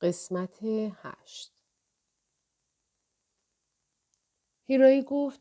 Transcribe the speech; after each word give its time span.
قسمت 0.00 0.58
هشت 0.94 1.52
هیروی 4.64 5.02
گفت 5.02 5.40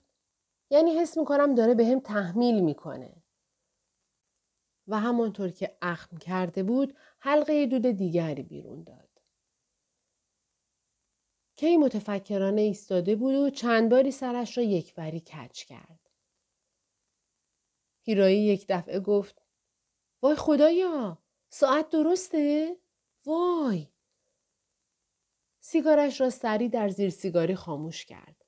یعنی 0.70 1.00
حس 1.00 1.18
می‌کنم 1.18 1.56
داره 1.56 1.74
به 1.74 1.86
هم 1.86 2.00
تحمیل 2.00 2.60
می‌کنه. 2.60 3.24
و 4.88 5.00
همانطور 5.00 5.50
که 5.50 5.78
اخم 5.82 6.18
کرده 6.18 6.64
بود 6.64 6.98
حلقه 7.20 7.66
دود 7.66 7.86
دیگری 7.86 8.44
بیرون 8.44 8.84
داد. 8.84 9.22
کی 11.56 11.78
متفکرانه 11.78 12.62
ایستاده 12.62 13.16
بود 13.16 13.36
و 13.36 13.50
چند 13.50 13.92
باری 13.92 14.12
سرش 14.12 14.58
را 14.58 14.64
یکوری 14.64 15.20
کچ 15.20 15.64
کرد. 15.64 16.10
هیرایی 18.02 18.46
یک 18.46 18.66
دفعه 18.70 19.00
گفت 19.00 19.42
وای 20.22 20.36
خدایا 20.36 21.18
ساعت 21.50 21.90
درسته؟ 21.90 22.78
وای 23.26 23.88
سیگارش 25.70 26.22
را 26.22 26.30
سری 26.30 26.70
در 26.70 26.90
زیر 26.90 27.10
سیگاری 27.10 27.56
خاموش 27.56 28.06
کرد. 28.06 28.46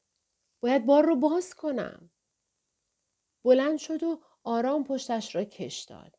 باید 0.60 0.86
بار 0.86 1.06
رو 1.06 1.16
باز 1.16 1.54
کنم. 1.54 2.10
بلند 3.44 3.78
شد 3.78 4.04
و 4.04 4.20
آرام 4.44 4.84
پشتش 4.84 5.36
را 5.36 5.44
کش 5.44 5.80
داد. 5.82 6.16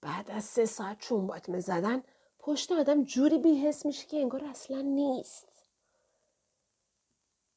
بعد 0.00 0.30
از 0.30 0.44
سه 0.44 0.64
ساعت 0.64 0.98
چون 0.98 1.26
باطمه 1.26 1.60
زدن 1.60 2.02
پشت 2.38 2.72
آدم 2.72 3.04
جوری 3.04 3.38
بیحس 3.38 3.86
میشه 3.86 4.06
که 4.06 4.16
انگار 4.16 4.44
اصلا 4.44 4.80
نیست. 4.80 5.68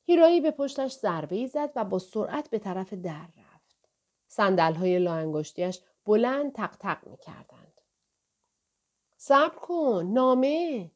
هیرایی 0.06 0.42
به 0.42 0.52
پشتش 0.52 0.94
ضربه 0.94 1.36
ای 1.36 1.48
زد 1.48 1.72
و 1.76 1.86
با 1.86 2.00
سرعت 2.00 2.50
به 2.50 2.60
طرف 2.60 2.94
در 2.94 3.28
رفت. 3.38 3.90
سندل 4.28 4.74
های 4.74 5.00
لاانگشتیش 5.00 5.82
بلند 6.06 6.54
تق 6.54 6.76
تق 6.76 7.08
می 7.08 7.18
کردند. 7.18 7.82
صبر 9.18 9.56
کن 9.56 10.10
نامه 10.14 10.92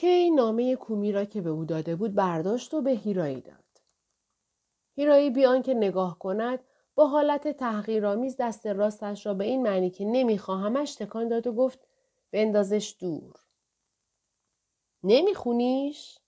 کی 0.00 0.30
نامه 0.30 0.76
کومی 0.76 1.12
را 1.12 1.24
که 1.24 1.40
به 1.40 1.50
او 1.50 1.64
داده 1.64 1.96
بود 1.96 2.14
برداشت 2.14 2.74
و 2.74 2.82
به 2.82 2.90
هیرایی 2.90 3.40
داد. 3.40 3.64
هیرایی 4.96 5.30
بیان 5.30 5.62
که 5.62 5.74
نگاه 5.74 6.18
کند 6.18 6.58
با 6.94 7.06
حالت 7.06 7.48
تحقیرآمیز 7.48 8.36
دست 8.38 8.66
راستش 8.66 9.26
را 9.26 9.34
به 9.34 9.44
این 9.44 9.62
معنی 9.62 9.90
که 9.90 10.04
نمیخواهمش 10.04 10.94
تکان 10.94 11.28
داد 11.28 11.46
و 11.46 11.52
گفت 11.52 11.78
بندازش 12.32 12.96
دور. 13.00 13.34
نمیخونیش؟ 15.02 16.18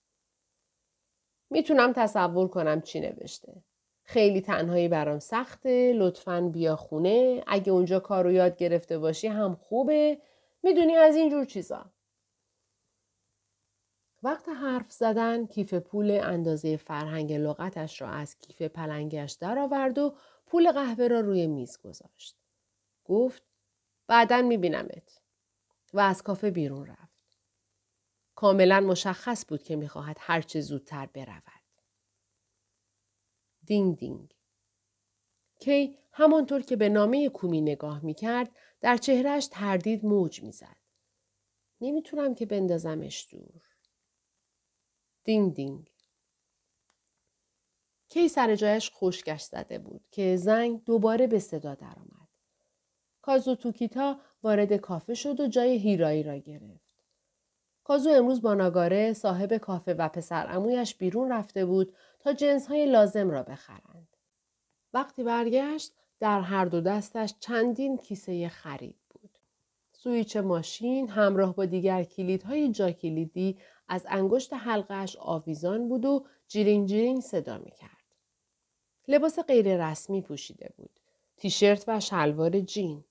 می‌تونم 1.51 1.93
تصور 1.93 2.49
کنم 2.49 2.81
چی 2.81 3.01
نوشته. 3.01 3.63
خیلی 4.05 4.41
تنهایی 4.41 4.89
برام 4.89 5.19
سخته 5.19 5.93
لطفا 5.97 6.41
بیا 6.41 6.77
خونه 6.77 7.45
اگه 7.47 7.73
اونجا 7.73 8.01
کار 8.01 8.31
یاد 8.31 8.57
گرفته 8.57 8.99
باشی 8.99 9.27
هم 9.27 9.55
خوبه 9.55 10.19
می‌دونی 10.63 10.95
از 10.97 11.17
این 11.17 11.31
جور 11.31 11.45
چیزا 11.45 11.85
وقت 14.23 14.49
حرف 14.49 14.93
زدن 14.93 15.47
کیف 15.47 15.75
پول 15.75 16.11
اندازه 16.11 16.77
فرهنگ 16.77 17.33
لغتش 17.33 18.01
را 18.01 18.09
از 18.09 18.37
کیف 18.39 18.63
پلنگش 18.63 19.33
درآورد 19.33 19.99
و 19.99 20.17
پول 20.47 20.73
قهوه 20.73 21.09
را 21.09 21.21
روی 21.21 21.47
میز 21.47 21.79
گذاشت. 21.81 22.37
گفت 23.05 23.43
بعدا 24.07 24.43
میبینمت. 24.43 25.21
و 25.95 26.01
از 26.01 26.23
کافه 26.23 26.51
بیرون 26.51 26.87
رفت. 26.87 27.37
کاملا 28.35 28.81
مشخص 28.81 29.45
بود 29.49 29.63
که 29.63 29.77
می‌خواهد 29.77 30.17
هرچه 30.21 30.61
زودتر 30.61 31.07
برود. 31.07 31.63
دینگ 33.65 33.97
دینگ. 33.97 34.35
کی 35.61 35.99
همانطور 36.13 36.61
که 36.61 36.77
به 36.77 36.89
نامه 36.89 37.29
کومی 37.29 37.61
نگاه 37.61 38.05
می‌کرد 38.05 38.57
در 38.81 38.97
چهرهش 38.97 39.47
تردید 39.47 40.05
موج 40.05 40.43
می‌زد. 40.43 40.77
نمی‌تونم 41.81 42.35
که 42.35 42.47
بندازمش 42.47 43.29
دور. 43.31 43.72
دینگ 45.25 45.55
دینگ. 45.55 45.91
کی 48.09 48.29
سر 48.29 48.55
جایش 48.55 48.91
خشکش 48.95 49.43
زده 49.43 49.79
بود 49.79 50.05
که 50.11 50.37
زنگ 50.37 50.85
دوباره 50.85 51.27
به 51.27 51.39
صدا 51.39 51.75
درآمد. 51.75 52.29
کازو 53.23 53.55
توکیتا 53.55 54.21
وارد 54.43 54.73
کافه 54.73 55.15
شد 55.15 55.41
و 55.41 55.47
جای 55.47 55.79
هیرایی 55.79 56.23
را 56.23 56.37
گرفت. 56.37 57.05
کازو 57.85 58.11
امروز 58.11 58.43
با 58.43 58.55
ناگاره 58.55 59.13
صاحب 59.13 59.57
کافه 59.57 59.95
و 59.95 60.09
پسر 60.09 60.47
عمویش 60.57 60.95
بیرون 60.95 61.33
رفته 61.33 61.67
بود 61.67 61.95
تا 62.21 62.33
جنس 62.33 62.67
های 62.67 62.87
لازم 62.87 63.31
را 63.31 63.43
بخرند. 63.43 64.17
وقتی 64.93 65.23
برگشت 65.23 65.93
در 66.21 66.41
هر 66.41 66.65
دو 66.65 66.81
دستش 66.81 67.35
چندین 67.41 67.97
کیسه 67.97 68.49
خرید 68.49 68.99
بود. 69.09 69.39
سوییچ 69.93 70.37
ماشین 70.37 71.09
همراه 71.09 71.55
با 71.55 71.65
دیگر 71.65 72.05
کلیدهای 72.05 72.73
جا 72.73 72.91
کلیدی 72.91 73.59
از 73.93 74.07
انگشت 74.09 74.53
حلقش 74.53 75.17
آویزان 75.17 75.89
بود 75.89 76.05
و 76.05 76.27
جیرینگ 76.49 76.89
جیرینگ 76.89 77.21
صدا 77.21 77.59
می 77.59 77.71
کرد. 77.71 78.17
لباس 79.09 79.39
غیر 79.39 79.87
رسمی 79.87 80.23
پوشیده 80.23 80.73
بود. 80.77 81.01
تیشرت 81.37 81.85
و 81.89 82.01
شلوار 82.01 82.61
جین. 82.61 83.05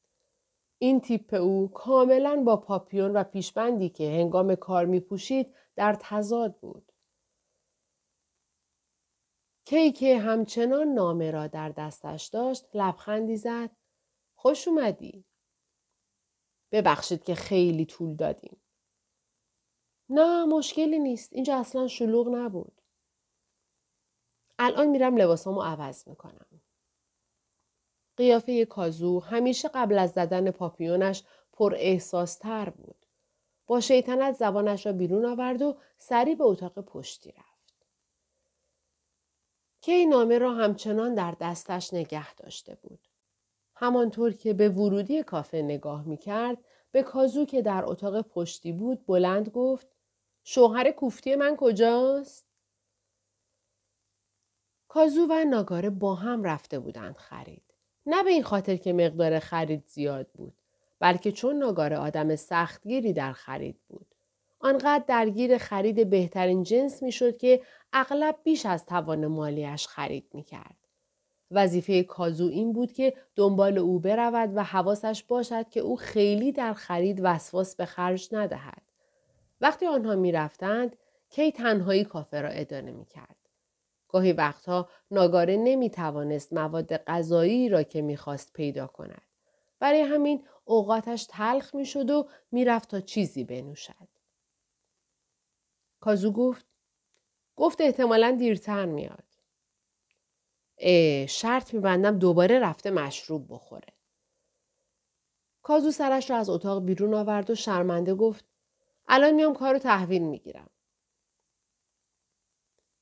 این 0.77 1.01
تیپ 1.01 1.33
او 1.33 1.71
کاملا 1.73 2.43
با 2.45 2.57
پاپیون 2.57 3.11
و 3.11 3.23
پیشبندی 3.23 3.89
که 3.89 4.03
هنگام 4.03 4.55
کار 4.55 4.85
می 4.85 4.99
پوشید 4.99 5.55
در 5.75 5.97
تضاد 5.99 6.55
بود. 6.57 6.91
کی 9.65 9.91
که 9.91 10.19
همچنان 10.19 10.87
نامه 10.87 11.31
را 11.31 11.47
در 11.47 11.69
دستش 11.69 12.27
داشت 12.27 12.65
لبخندی 12.73 13.37
زد. 13.37 13.69
خوش 14.35 14.67
اومدی. 14.67 15.25
ببخشید 16.71 17.23
که 17.23 17.35
خیلی 17.35 17.85
طول 17.85 18.15
دادیم. 18.15 18.60
نه 20.13 20.45
مشکلی 20.45 20.99
نیست. 20.99 21.33
اینجا 21.33 21.57
اصلا 21.57 21.87
شلوغ 21.87 22.27
نبود. 22.27 22.81
الان 24.59 24.87
میرم 24.87 25.17
لباسامو 25.17 25.61
عوض 25.61 26.07
می‌کنم. 26.07 26.61
قیافه 28.17 28.65
کازو 28.65 29.19
همیشه 29.19 29.67
قبل 29.67 29.99
از 29.99 30.11
زدن 30.11 30.51
پاپیونش 30.51 31.23
پر 31.53 31.75
احساس 31.77 32.37
تر 32.37 32.69
بود. 32.69 33.05
با 33.67 33.79
شیطنت 33.79 34.35
زبانش 34.35 34.85
را 34.85 34.91
بیرون 34.91 35.25
آورد 35.25 35.61
و 35.61 35.77
سری 35.97 36.35
به 36.35 36.43
اتاق 36.43 36.79
پشتی 36.79 37.31
رفت. 37.31 37.75
کی 39.81 40.05
نامه 40.05 40.37
را 40.37 40.53
همچنان 40.53 41.15
در 41.15 41.35
دستش 41.39 41.93
نگه 41.93 42.35
داشته 42.35 42.75
بود. 42.75 43.07
همانطور 43.75 44.33
که 44.33 44.53
به 44.53 44.69
ورودی 44.69 45.23
کافه 45.23 45.61
نگاه 45.61 46.07
می 46.07 46.17
کرد 46.17 46.57
به 46.91 47.03
کازو 47.03 47.45
که 47.45 47.61
در 47.61 47.85
اتاق 47.85 48.21
پشتی 48.21 48.71
بود 48.71 49.05
بلند 49.05 49.49
گفت 49.49 49.87
شوهر 50.43 50.91
کوفتی 50.91 51.35
من 51.35 51.55
کجاست؟ 51.55 52.45
کازو 54.87 55.27
و 55.29 55.45
ناگاره 55.45 55.89
با 55.89 56.15
هم 56.15 56.43
رفته 56.43 56.79
بودند 56.79 57.17
خرید. 57.17 57.63
نه 58.05 58.23
به 58.23 58.29
این 58.29 58.43
خاطر 58.43 58.75
که 58.75 58.93
مقدار 58.93 59.39
خرید 59.39 59.87
زیاد 59.87 60.27
بود 60.27 60.53
بلکه 60.99 61.31
چون 61.31 61.55
ناگاره 61.55 61.97
آدم 61.97 62.35
سختگیری 62.35 63.13
در 63.13 63.31
خرید 63.31 63.79
بود. 63.87 64.05
آنقدر 64.59 65.03
درگیر 65.07 65.57
خرید 65.57 66.09
بهترین 66.09 66.63
جنس 66.63 67.03
می‌شد 67.03 67.37
که 67.37 67.61
اغلب 67.93 68.35
بیش 68.43 68.65
از 68.65 68.85
توان 68.85 69.27
مالیش 69.27 69.87
خرید 69.87 70.25
می 70.33 70.43
کرد. 70.43 70.77
وظیفه 71.51 72.03
کازو 72.03 72.47
این 72.47 72.73
بود 72.73 72.93
که 72.93 73.13
دنبال 73.35 73.77
او 73.77 73.99
برود 73.99 74.49
و 74.55 74.63
حواسش 74.63 75.23
باشد 75.23 75.69
که 75.69 75.79
او 75.79 75.95
خیلی 75.95 76.51
در 76.51 76.73
خرید 76.73 77.19
وسواس 77.23 77.75
به 77.75 77.85
خرج 77.85 78.29
ندهد. 78.31 78.90
وقتی 79.61 79.85
آنها 79.85 80.15
می 80.15 80.31
رفتند، 80.31 80.97
کی 81.29 81.51
تنهایی 81.51 82.03
کافه 82.03 82.41
را 82.41 82.49
اداره 82.49 82.91
می 82.91 83.05
کرد. 83.05 83.35
گاهی 84.07 84.33
وقتها 84.33 84.89
ناگاره 85.11 85.57
نمی 85.57 85.89
توانست 85.89 86.53
مواد 86.53 86.97
غذایی 86.97 87.69
را 87.69 87.83
که 87.83 88.01
می‌خواست 88.01 88.53
پیدا 88.53 88.87
کند. 88.87 89.21
برای 89.79 90.01
همین 90.01 90.47
اوقاتش 90.65 91.27
تلخ 91.29 91.75
می 91.75 91.85
شد 91.85 92.09
و 92.09 92.29
می‌رفت 92.51 92.89
تا 92.89 92.99
چیزی 92.99 93.43
بنوشد. 93.43 94.07
کازو 95.99 96.31
گفت 96.31 96.65
گفت 97.55 97.81
احتمالا 97.81 98.35
دیرتر 98.39 98.85
میاد. 98.85 99.23
اه 100.77 101.25
شرط 101.27 101.73
میبندم 101.73 102.19
دوباره 102.19 102.59
رفته 102.59 102.91
مشروب 102.91 103.45
بخوره. 103.49 103.93
کازو 105.61 105.91
سرش 105.91 106.29
را 106.29 106.37
از 106.37 106.49
اتاق 106.49 106.85
بیرون 106.85 107.13
آورد 107.13 107.49
و 107.49 107.55
شرمنده 107.55 108.13
گفت 108.15 108.50
الان 109.07 109.31
میام 109.31 109.53
کارو 109.53 109.79
تحویل 109.79 110.21
می‌گیرم. 110.21 110.69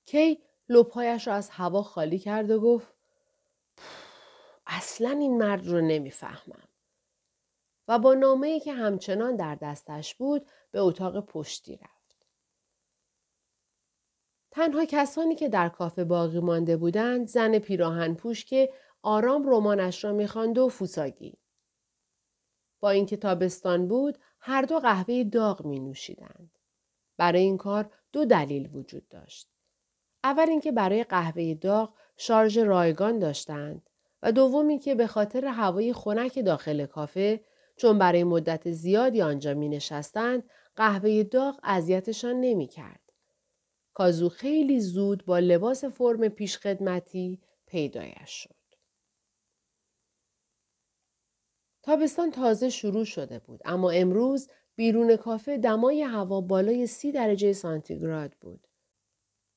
کی 0.05 0.41
لپایش 0.69 1.27
را 1.27 1.33
از 1.33 1.49
هوا 1.49 1.83
خالی 1.83 2.19
کرد 2.19 2.51
و 2.51 2.59
گفت 2.59 2.93
اصلا 4.67 5.09
این 5.09 5.37
مرد 5.37 5.67
رو 5.67 5.81
نمی‌فهمم. 5.81 6.67
و 7.87 7.99
با 7.99 8.13
نامه 8.13 8.47
ای 8.47 8.59
که 8.59 8.73
همچنان 8.73 9.35
در 9.35 9.55
دستش 9.55 10.15
بود 10.15 10.47
به 10.71 10.79
اتاق 10.79 11.25
پشتی 11.25 11.75
رفت. 11.75 12.25
تنها 14.51 14.85
کسانی 14.85 15.35
که 15.35 15.49
در 15.49 15.69
کافه 15.69 16.03
باقی 16.03 16.39
مانده 16.39 16.77
بودند 16.77 17.27
زن 17.27 17.59
پیراهن 17.59 18.15
پوش 18.15 18.45
که 18.45 18.73
آرام 19.01 19.49
رمانش 19.49 20.03
را 20.03 20.13
می‌خواند 20.13 20.57
و 20.57 20.69
فوساگی. 20.69 21.38
با 22.79 22.89
اینکه 22.89 23.17
تابستان 23.17 23.87
بود 23.87 24.17
هر 24.39 24.61
دو 24.61 24.79
قهوه 24.79 25.23
داغ 25.23 25.65
می 25.65 25.79
نوشیدند. 25.79 26.51
برای 27.17 27.41
این 27.41 27.57
کار 27.57 27.91
دو 28.11 28.25
دلیل 28.25 28.69
وجود 28.73 29.07
داشت. 29.07 29.49
اول 30.23 30.49
اینکه 30.49 30.71
برای 30.71 31.03
قهوه 31.03 31.53
داغ 31.53 31.93
شارژ 32.17 32.57
رایگان 32.57 33.19
داشتند 33.19 33.89
و 34.23 34.31
دومی 34.31 34.79
که 34.79 34.95
به 34.95 35.07
خاطر 35.07 35.45
هوای 35.45 35.93
خنک 35.93 36.45
داخل 36.45 36.85
کافه 36.85 37.43
چون 37.75 37.97
برای 37.97 38.23
مدت 38.23 38.71
زیادی 38.71 39.21
آنجا 39.21 39.53
می 39.53 39.69
نشستند 39.69 40.43
قهوه 40.75 41.23
داغ 41.23 41.59
اذیتشان 41.63 42.35
نمی 42.41 42.67
کرد. 42.67 42.99
کازو 43.93 44.29
خیلی 44.29 44.79
زود 44.79 45.25
با 45.25 45.39
لباس 45.39 45.85
فرم 45.85 46.27
پیشخدمتی 46.27 47.41
پیدایش 47.65 48.29
شد. 48.29 48.58
تابستان 51.83 52.31
تازه 52.31 52.69
شروع 52.69 53.05
شده 53.05 53.39
بود 53.39 53.61
اما 53.65 53.91
امروز 53.91 54.49
بیرون 54.75 55.15
کافه 55.15 55.57
دمای 55.57 56.01
هوا 56.01 56.41
بالای 56.41 56.87
سی 56.87 57.11
درجه 57.11 57.53
سانتیگراد 57.53 58.33
بود. 58.41 58.67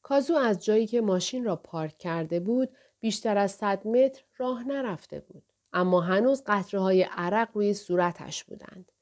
کازو 0.02 0.34
از 0.34 0.64
جایی 0.64 0.86
که 0.86 1.00
ماشین 1.00 1.44
را 1.44 1.56
پارک 1.56 1.98
کرده 1.98 2.40
بود 2.40 2.68
بیشتر 3.00 3.38
از 3.38 3.52
100 3.52 3.86
متر 3.86 4.24
راه 4.36 4.64
نرفته 4.68 5.20
بود. 5.20 5.42
اما 5.72 6.00
هنوز 6.00 6.42
قطره 6.46 6.80
های 6.80 7.02
عرق 7.02 7.48
روی 7.54 7.74
صورتش 7.74 8.44
بودند. 8.44 8.92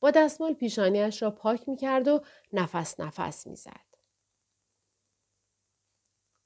با 0.00 0.10
دستمال 0.10 0.52
پیشانیش 0.52 1.22
را 1.22 1.30
پاک 1.30 1.68
می 1.68 1.76
کرد 1.76 2.08
و 2.08 2.20
نفس 2.52 3.00
نفس 3.00 3.46
می 3.46 3.56
زد. 3.56 3.88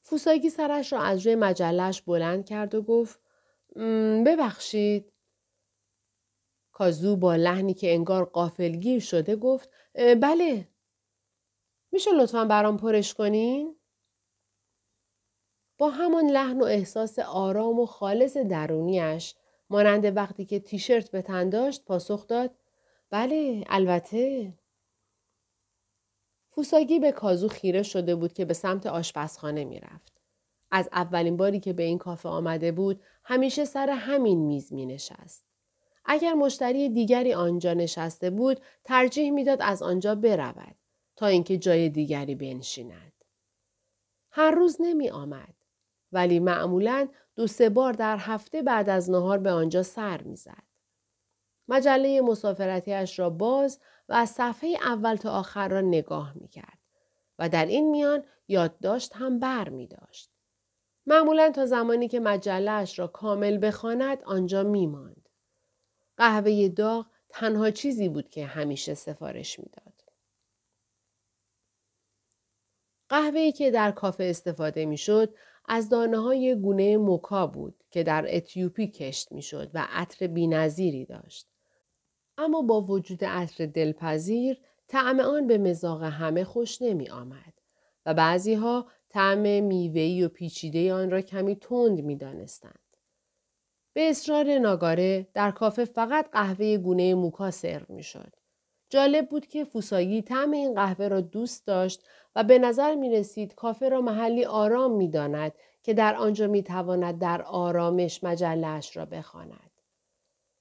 فوساگی 0.02 0.50
سرش 0.50 0.92
را 0.92 1.00
از 1.00 1.26
روی 1.26 1.34
مجلش 1.34 2.02
بلند 2.02 2.44
کرد 2.46 2.74
و 2.74 2.82
گفت 2.82 3.20
ببخشید. 4.26 5.11
کازو 6.72 7.16
با 7.16 7.36
لحنی 7.36 7.74
که 7.74 7.94
انگار 7.94 8.24
قافلگیر 8.24 9.00
شده 9.00 9.36
گفت 9.36 9.70
بله. 9.94 10.68
میشه 11.92 12.10
لطفا 12.12 12.44
برام 12.44 12.76
پرش 12.76 13.14
کنین؟ 13.14 13.76
با 15.78 15.90
همان 15.90 16.30
لحن 16.30 16.60
و 16.60 16.64
احساس 16.64 17.18
آرام 17.18 17.80
و 17.80 17.86
خالص 17.86 18.36
درونیش 18.36 19.34
مانند 19.70 20.16
وقتی 20.16 20.44
که 20.44 20.60
تیشرت 20.60 21.10
به 21.10 21.22
تن 21.22 21.48
داشت 21.48 21.84
پاسخ 21.84 22.26
داد 22.26 22.54
بله 23.10 23.64
البته 23.68 24.52
فوساگی 26.50 26.98
به 26.98 27.12
کازو 27.12 27.48
خیره 27.48 27.82
شده 27.82 28.14
بود 28.14 28.32
که 28.32 28.44
به 28.44 28.54
سمت 28.54 28.86
آشپزخانه 28.86 29.64
می‌رفت. 29.64 30.20
از 30.70 30.88
اولین 30.92 31.36
باری 31.36 31.60
که 31.60 31.72
به 31.72 31.82
این 31.82 31.98
کافه 31.98 32.28
آمده 32.28 32.72
بود 32.72 33.02
همیشه 33.24 33.64
سر 33.64 33.90
همین 33.90 34.38
میز 34.38 34.72
می 34.72 34.86
نشست. 34.86 35.51
اگر 36.04 36.34
مشتری 36.34 36.88
دیگری 36.88 37.34
آنجا 37.34 37.74
نشسته 37.74 38.30
بود 38.30 38.60
ترجیح 38.84 39.30
می‌داد 39.30 39.58
از 39.62 39.82
آنجا 39.82 40.14
برود 40.14 40.76
تا 41.16 41.26
اینکه 41.26 41.58
جای 41.58 41.88
دیگری 41.88 42.34
بنشیند. 42.34 43.12
هر 44.30 44.50
روز 44.50 44.76
نمی 44.80 45.10
آمد. 45.10 45.54
ولی 46.12 46.38
معمولا 46.38 47.08
دو 47.36 47.46
سه 47.46 47.68
بار 47.68 47.92
در 47.92 48.16
هفته 48.16 48.62
بعد 48.62 48.88
از 48.88 49.10
نهار 49.10 49.38
به 49.38 49.50
آنجا 49.50 49.82
سر 49.82 50.22
می‌زد. 50.22 50.62
مجله 51.68 52.20
مسافرتیش 52.20 53.18
را 53.18 53.30
باز 53.30 53.80
و 54.08 54.12
از 54.12 54.30
صفحه 54.30 54.76
اول 54.82 55.16
تا 55.16 55.30
آخر 55.30 55.68
را 55.68 55.80
نگاه 55.80 56.32
می 56.34 56.48
کرد 56.48 56.78
و 57.38 57.48
در 57.48 57.66
این 57.66 57.90
میان 57.90 58.24
یادداشت 58.48 59.12
هم 59.16 59.38
بر 59.38 59.68
می 59.68 59.86
داشت. 59.86 60.30
معمولا 61.06 61.50
تا 61.50 61.66
زمانی 61.66 62.08
که 62.08 62.20
مجلهش 62.20 62.98
را 62.98 63.06
کامل 63.06 63.66
بخواند 63.66 64.22
آنجا 64.24 64.62
می 64.62 64.86
ماند. 64.86 65.21
قهوه 66.22 66.68
داغ 66.68 67.06
تنها 67.28 67.70
چیزی 67.70 68.08
بود 68.08 68.30
که 68.30 68.46
همیشه 68.46 68.94
سفارش 68.94 69.58
می‌داد. 69.58 70.02
قهوه‌ای 73.08 73.52
که 73.52 73.70
در 73.70 73.90
کافه 73.90 74.24
استفاده 74.24 74.86
می‌شد 74.86 75.34
از 75.68 75.88
دانه 75.88 76.18
های 76.18 76.54
گونه 76.54 76.96
موکا 76.96 77.46
بود 77.46 77.84
که 77.90 78.02
در 78.02 78.26
اتیوپی 78.28 78.86
کشت 78.86 79.32
می‌شد 79.32 79.70
و 79.74 79.86
عطر 79.90 80.26
بینظیری 80.26 81.04
داشت. 81.04 81.46
اما 82.38 82.62
با 82.62 82.80
وجود 82.80 83.24
عطر 83.24 83.66
دلپذیر 83.66 84.60
طعم 84.88 85.20
آن 85.20 85.46
به 85.46 85.58
مزاق 85.58 86.02
همه 86.02 86.44
خوش 86.44 86.82
نمی 86.82 87.08
آمد 87.08 87.54
و 88.06 88.14
بعضی 88.14 88.54
ها 88.54 88.86
طعم 89.08 89.64
میوهی 89.64 90.24
و 90.24 90.28
پیچیده 90.28 90.94
آن 90.94 91.10
را 91.10 91.20
کمی 91.20 91.56
تند 91.56 92.00
می 92.00 92.16
دانستند. 92.16 92.81
به 93.92 94.10
اصرار 94.10 94.58
ناگاره 94.58 95.26
در 95.34 95.50
کافه 95.50 95.84
فقط 95.84 96.30
قهوه 96.32 96.76
گونه 96.76 97.14
موکا 97.14 97.50
سرو 97.50 97.86
می 97.88 98.02
شد. 98.02 98.32
جالب 98.90 99.28
بود 99.28 99.46
که 99.46 99.64
فوسایی 99.64 100.22
طعم 100.22 100.50
این 100.50 100.74
قهوه 100.74 101.08
را 101.08 101.20
دوست 101.20 101.66
داشت 101.66 102.04
و 102.36 102.44
به 102.44 102.58
نظر 102.58 102.94
می 102.94 103.10
رسید 103.10 103.54
کافه 103.54 103.88
را 103.88 104.00
محلی 104.00 104.44
آرام 104.44 104.92
می 104.92 105.08
داند 105.08 105.52
که 105.82 105.94
در 105.94 106.16
آنجا 106.16 106.46
می 106.46 106.62
تواند 106.62 107.18
در 107.18 107.42
آرامش 107.42 108.24
مجلش 108.24 108.96
را 108.96 109.04
بخواند. 109.04 109.70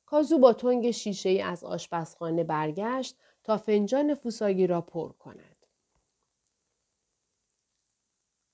کازو 0.06 0.38
با 0.38 0.54
تنگ 0.54 0.92
شیشه 0.92 1.30
ای 1.30 1.42
از 1.42 1.64
آشپزخانه 1.64 2.44
برگشت 2.44 3.18
تا 3.44 3.58
فنجان 3.58 4.16
فوساگی 4.16 4.68
را 4.68 4.82
پر 4.82 5.12
کند. 5.12 5.51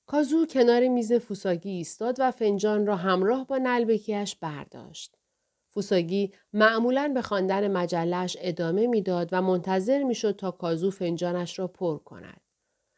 کازو 0.07 0.45
کنار 0.45 0.87
میز 0.87 1.13
فوساگی 1.13 1.69
ایستاد 1.69 2.15
و 2.19 2.31
فنجان 2.31 2.85
را 2.85 2.95
همراه 2.95 3.47
با 3.47 3.57
نلبکیش 3.57 4.35
برداشت. 4.35 5.17
فوساگی 5.69 6.33
معمولا 6.53 7.11
به 7.13 7.21
خواندن 7.21 7.71
مجلش 7.71 8.37
ادامه 8.39 8.87
می‌داد 8.87 9.29
و 9.31 9.41
منتظر 9.41 10.03
می‌شد 10.03 10.35
تا 10.35 10.51
کازو 10.51 10.91
فنجانش 10.91 11.59
را 11.59 11.67
پر 11.67 11.97
کند. 11.97 12.41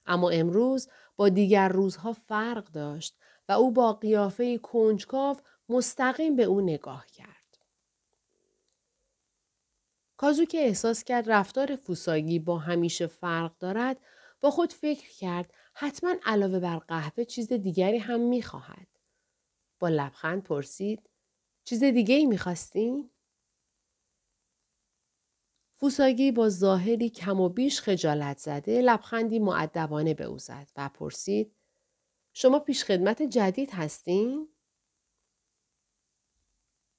اما 0.06 0.30
امروز 0.30 0.90
با 1.16 1.30
دیگر 1.30 1.68
روزها 1.68 2.14
فرق 2.14 2.64
داشت 2.66 3.18
و 3.50 3.52
او 3.52 3.72
با 3.72 3.94
قیافه 3.94 4.58
کنجکاو 4.58 5.38
مستقیم 5.70 6.36
به 6.36 6.44
او 6.44 6.62
نگاه 6.62 7.06
کرد. 7.08 7.58
کازو 10.18 10.46
که 10.46 10.58
احساس 10.58 11.04
کرد 11.04 11.32
رفتار 11.32 11.76
فوساگی 11.76 12.40
با 12.40 12.58
همیشه 12.58 13.08
فرق 13.08 13.52
دارد 13.60 13.98
با 14.42 14.52
خود 14.52 14.74
فکر 14.74 15.10
کرد 15.18 15.54
حتما 15.82 16.16
علاوه 16.26 16.60
بر 16.60 16.78
قهوه 16.78 17.24
چیز 17.24 17.54
دیگری 17.54 17.98
هم 17.98 18.20
می‌خواهد. 18.20 18.88
با 19.80 19.90
لبخند 19.90 20.44
پرسید 20.44 21.10
چیز 21.64 21.84
دیگه 21.84 22.16
ای 22.16 22.26
می‌خواستی؟ 22.26 23.10
فوساگی 25.76 26.32
با 26.32 26.50
ظاهری 26.50 27.10
کم 27.10 27.40
و 27.40 27.50
بیش 27.50 27.82
خجالت 27.82 28.38
زده 28.38 28.82
لبخندی 28.82 29.40
معدبانه 29.40 30.14
به 30.14 30.24
او 30.24 30.38
زد 30.38 30.68
و 30.76 30.90
پرسید 30.90 31.56
شما 32.34 32.60
پیش 32.60 32.84
خدمت 32.84 33.22
جدید 33.22 33.70
هستین؟ 33.74 34.50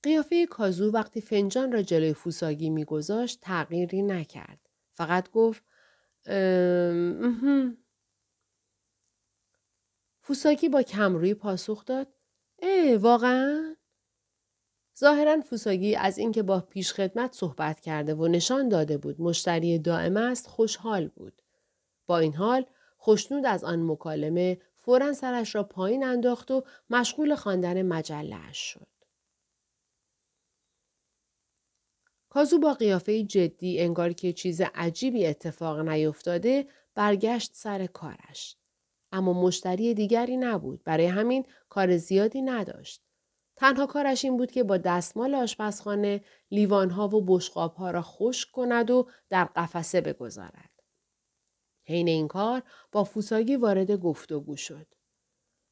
قیافه 0.03 0.47
کازو 0.47 0.93
وقتی 0.93 1.21
فنجان 1.21 1.73
را 1.73 1.83
جلوی 1.83 2.13
فوساگی 2.13 2.71
میگذاشت 2.71 3.41
تغییری 3.41 4.03
نکرد. 4.03 4.69
فقط 4.93 5.31
گفت 5.31 5.65
فوساگی 10.21 10.69
با 10.69 10.83
کمروی 10.83 11.35
پاسخ 11.35 11.85
داد 11.85 12.07
اه 12.63 12.97
واقعا؟ 12.97 13.77
ظاهرا 14.99 15.41
فوساگی 15.41 15.97
از 15.97 16.19
اینکه 16.19 16.43
با 16.43 16.61
پیشخدمت 16.61 17.33
صحبت 17.33 17.81
کرده 17.81 18.15
و 18.15 18.29
نشان 18.29 18.69
داده 18.69 18.99
بود 18.99 19.21
مشتری 19.21 19.79
دائم 19.79 20.17
است 20.17 20.47
خوشحال 20.47 21.09
بود. 21.09 21.43
با 22.07 22.19
این 22.19 22.35
حال 22.35 22.67
خوشنود 22.97 23.47
از 23.47 23.65
آن 23.65 23.91
مکالمه 23.91 24.61
فورا 24.77 25.13
سرش 25.13 25.55
را 25.55 25.63
پایین 25.63 26.05
انداخت 26.05 26.51
و 26.51 26.65
مشغول 26.91 27.35
خواندن 27.35 27.83
مجله 27.83 28.53
شد. 28.53 28.87
کازو 32.29 32.59
با 32.59 32.75
قیافه 32.75 33.23
جدی 33.23 33.81
انگار 33.81 34.13
که 34.13 34.33
چیز 34.33 34.61
عجیبی 34.75 35.27
اتفاق 35.27 35.79
نیفتاده 35.79 36.69
برگشت 36.95 37.51
سر 37.55 37.87
کارش. 37.87 38.57
اما 39.13 39.33
مشتری 39.33 39.95
دیگری 39.95 40.37
نبود. 40.37 40.85
برای 40.85 41.07
همین 41.07 41.47
کار 41.69 41.97
زیادی 41.97 42.43
نداشت. 42.43 43.03
تنها 43.57 43.87
کارش 43.87 44.25
این 44.25 44.37
بود 44.37 44.51
که 44.51 44.63
با 44.63 44.77
دستمال 44.77 45.35
آشپزخانه 45.35 46.25
لیوانها 46.51 47.09
و 47.09 47.25
بشقابها 47.27 47.91
را 47.91 48.03
خشک 48.03 48.51
کند 48.51 48.91
و 48.91 49.09
در 49.29 49.45
قفسه 49.45 50.01
بگذارد. 50.01 50.71
حین 51.85 52.09
این 52.09 52.29
کار 52.29 52.63
با 52.93 53.05
فوساگی 53.05 53.57
وارد 53.57 53.91
گفتگو 53.91 54.57
شد. 54.57 54.87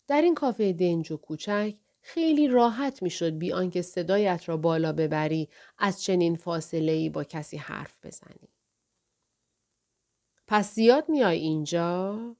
در 0.07 0.23
این 0.23 0.35
کافه 0.35 0.73
دنج 0.73 1.12
و 1.12 1.16
کوچک 1.16 1.75
خیلی 2.00 2.49
راحت 2.49 3.02
می‌شد 3.02 3.38
بی 3.38 3.52
آنکه 3.52 3.83
صدایت 3.83 4.49
را 4.49 4.57
بالا 4.57 4.92
ببری 4.92 5.49
از 5.78 6.02
چنین 6.02 6.37
فاصله 6.37 6.92
ای 6.92 7.09
با 7.09 7.25
کسی 7.25 7.57
حرف 7.57 7.97
بزنی. 8.02 8.49
پس 10.47 10.75
زیاد 10.75 11.09
میای 11.09 11.38
اینجا؟ 11.38 12.37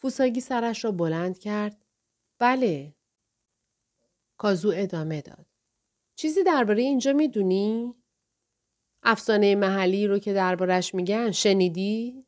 فوساگی 0.00 0.40
سرش 0.40 0.84
را 0.84 0.92
بلند 0.92 1.38
کرد. 1.38 1.84
بله. 2.38 2.94
کازو 4.36 4.72
ادامه 4.76 5.20
داد. 5.20 5.46
چیزی 6.16 6.42
درباره 6.42 6.82
اینجا 6.82 7.12
می‌دونی؟ 7.12 7.94
افسانه 9.02 9.54
محلی 9.54 10.06
رو 10.06 10.18
که 10.18 10.32
دربارش 10.32 10.94
میگن 10.94 11.30
شنیدی؟ 11.30 12.26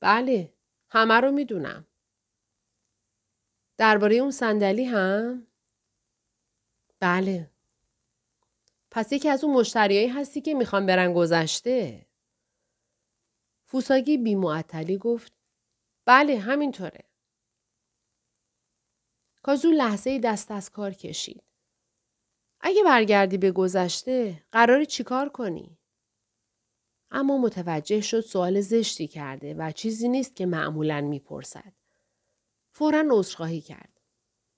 بله 0.00 0.54
همه 0.88 1.14
رو 1.14 1.32
می‌دونم. 1.32 1.86
درباره 3.76 4.16
اون 4.16 4.30
صندلی 4.30 4.84
هم؟ 4.84 5.46
بله. 7.00 7.50
پس 8.90 9.12
یکی 9.12 9.28
از 9.28 9.44
اون 9.44 9.54
مشتریایی 9.54 10.08
هستی 10.08 10.40
که 10.40 10.54
می‌خوان 10.54 10.86
برن 10.86 11.12
گذشته. 11.12 12.06
فوساگی 13.64 14.18
بی 14.18 14.34
معطلی 14.34 14.98
گفت 14.98 15.32
بله 16.06 16.38
همینطوره. 16.38 17.04
کازو 19.42 19.70
لحظه 19.70 20.18
دست 20.18 20.50
از 20.50 20.70
کار 20.70 20.90
کشید. 20.90 21.44
اگه 22.60 22.82
برگردی 22.84 23.38
به 23.38 23.50
گذشته 23.50 24.42
قراری 24.52 24.86
چیکار 24.86 25.28
کنی؟ 25.28 25.78
اما 27.10 27.38
متوجه 27.38 28.00
شد 28.00 28.20
سوال 28.20 28.60
زشتی 28.60 29.08
کرده 29.08 29.54
و 29.54 29.72
چیزی 29.72 30.08
نیست 30.08 30.36
که 30.36 30.46
معمولا 30.46 31.00
می‌پرسد. 31.00 31.72
فورا 32.72 33.04
عذرخواهی 33.10 33.60
کرد. 33.60 34.00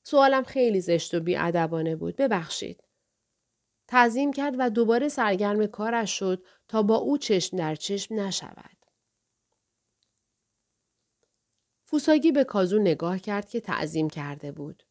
سوالم 0.03 0.45
خیلی 0.45 0.81
زشت 0.81 1.15
و 1.15 1.21
بیادبانه 1.21 1.97
بود. 1.97 2.17
ببخشید. 2.17 2.85
تعظیم 3.89 4.33
کرد 4.33 4.55
و 4.59 4.71
دوباره 4.71 5.09
سرگرم 5.09 5.67
کارش 5.67 6.19
شد 6.19 6.45
تا 6.69 6.83
با 6.83 6.97
او 6.97 7.19
چشم 7.19 7.57
در 7.57 7.75
چشم 7.75 8.15
نشود. 8.15 8.76
فوساگی 11.89 12.33
به 12.33 12.45
کازو 12.45 12.79
نگاه 12.79 13.19
کرد 13.19 13.49
که 13.49 13.61
تعظیم 13.61 14.11
کرده 14.11 14.53
بود. 14.53 14.83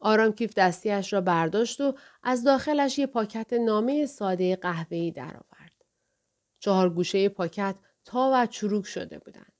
آرام 0.00 0.32
کیف 0.32 0.54
دستیش 0.54 1.12
را 1.12 1.20
برداشت 1.20 1.80
و 1.80 1.94
از 2.22 2.44
داخلش 2.44 2.98
یه 2.98 3.06
پاکت 3.06 3.52
نامه 3.52 4.06
ساده 4.06 4.56
قهوه‌ای 4.56 5.10
درآورد. 5.10 5.84
چهار 6.58 6.90
گوشه 6.90 7.28
پاکت 7.28 7.76
تا 8.04 8.30
و 8.34 8.46
چروک 8.46 8.86
شده 8.86 9.18
بودند. 9.18 9.52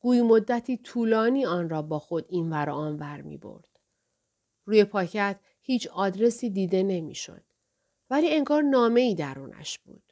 گوی 0.00 0.22
مدتی 0.22 0.76
طولانی 0.76 1.46
آن 1.46 1.68
را 1.68 1.82
با 1.82 1.98
خود 1.98 2.26
این 2.28 2.50
ور 2.50 2.70
آن 2.70 2.96
ور 2.96 3.20
می 3.20 3.36
برد. 3.36 3.80
روی 4.64 4.84
پاکت 4.84 5.40
هیچ 5.62 5.86
آدرسی 5.86 6.50
دیده 6.50 6.82
نمی‌شد. 6.82 7.42
ولی 8.10 8.34
انگار 8.34 8.62
نامه 8.62 9.00
ای 9.00 9.14
درونش 9.14 9.78
بود. 9.78 10.02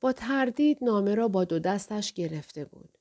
با 0.00 0.12
تردید 0.12 0.78
نامه 0.82 1.14
را 1.14 1.28
با 1.28 1.44
دو 1.44 1.58
دستش 1.58 2.12
گرفته 2.12 2.64
بود. 2.64 2.97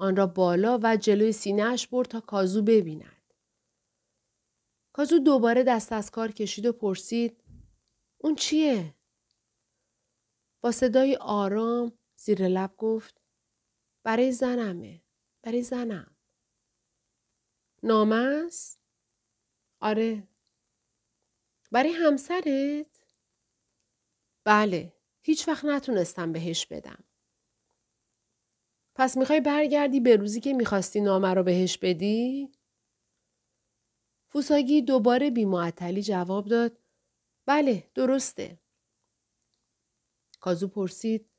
آن 0.00 0.16
را 0.16 0.26
بالا 0.26 0.80
و 0.82 0.96
جلوی 0.96 1.32
سینهش 1.32 1.86
برد 1.86 2.08
تا 2.08 2.20
کازو 2.20 2.62
ببیند. 2.62 3.34
کازو 4.92 5.18
دوباره 5.18 5.62
دست 5.62 5.92
از 5.92 6.10
کار 6.10 6.32
کشید 6.32 6.66
و 6.66 6.72
پرسید 6.72 7.44
اون 8.18 8.34
چیه؟ 8.34 8.94
با 10.60 10.72
صدای 10.72 11.16
آرام 11.16 11.98
زیر 12.16 12.48
لب 12.48 12.74
گفت 12.76 13.20
برای 14.02 14.32
زنمه. 14.32 15.02
برای 15.42 15.62
زنم. 15.62 16.16
نامه 17.82 18.16
است؟ 18.46 18.80
آره. 19.80 20.28
برای 21.72 21.92
همسرت؟ 21.92 23.04
بله. 24.44 24.92
هیچ 25.22 25.48
وقت 25.48 25.64
نتونستم 25.64 26.32
بهش 26.32 26.66
بدم. 26.66 27.04
پس 29.00 29.16
می‌خوای 29.16 29.40
برگردی 29.40 30.00
به 30.00 30.16
روزی 30.16 30.40
که 30.40 30.52
می‌خواستی 30.52 31.00
نامه 31.00 31.34
رو 31.34 31.42
بهش 31.42 31.78
بدی؟ 31.78 32.52
فوساگی 34.28 34.82
دوباره 34.82 35.30
بیمعطلی 35.30 36.02
جواب 36.02 36.48
داد 36.48 36.78
بله 37.46 37.90
درسته. 37.94 38.58
کازو 40.40 40.68
پرسید 40.68 41.30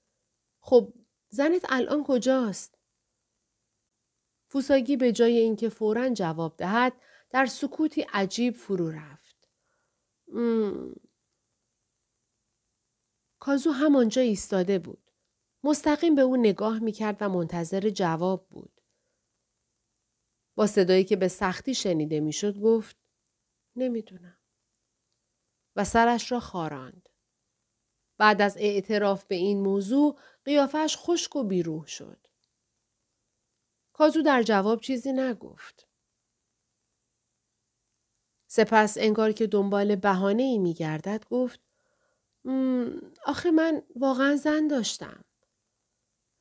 خب 0.60 0.94
زنت 1.30 1.65
الان 1.70 2.03
کجاست؟ 2.03 2.77
فوساگی 4.48 4.98
به 4.98 5.12
جای 5.12 5.38
اینکه 5.38 5.70
فورا 5.70 6.10
جواب 6.10 6.58
دهد 6.58 6.94
در 7.30 7.46
سکوتی 7.46 8.01
عجیب 8.13 8.56
فرو 8.56 8.91
رفت. 8.91 9.50
مم. 10.27 10.96
کازو 13.39 13.72
همانجا 13.72 14.22
ایستاده 14.22 14.80
بود. 14.80 15.00
مستقیم 15.63 16.15
به 16.15 16.22
او 16.22 16.38
نگاه 16.38 16.80
می‌کرد 16.80 17.18
و 17.22 17.30
منتظر 17.30 17.89
جواب 17.89 18.48
بود. 18.50 18.82
با 20.56 20.68
صدایی 20.68 21.03
که 21.03 21.15
به 21.15 21.27
سختی 21.27 21.75
شنیده 21.75 22.20
می‌شد 22.20 22.60
گفت 22.60 22.98
نمی‌دونم. 23.75 24.38
و 25.75 25.84
سرش 25.84 26.32
را 26.32 26.39
خاراند. 26.39 27.10
بعد 28.18 28.41
از 28.41 28.58
اعتراف 28.58 29.25
به 29.25 29.36
این 29.36 29.62
موضوع 29.62 30.20
قیافش 30.46 30.98
خشک 30.98 31.36
و 31.36 31.44
بیروح 31.44 31.86
شد. 31.86 32.27
کازو 33.94 34.22
در 34.22 34.44
جواب 34.44 34.82
چیزی 34.82 35.13
نگفت. 35.13 35.88
سپس 38.48 38.98
انگار 38.98 39.32
که 39.32 39.48
دنبال 39.48 39.96
بهانه 39.96 40.44
ای 40.44 40.58
می 40.58 40.74
گردد 40.74 41.25
گفت 41.30 41.60
آخه 43.25 43.51
من 43.51 43.84
واقعا 43.96 44.36
زن 44.36 44.68
داشتم. 44.68 45.24